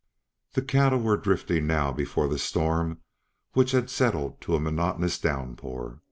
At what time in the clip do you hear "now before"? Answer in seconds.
1.67-2.27